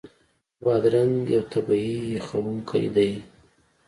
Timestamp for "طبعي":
1.51-1.95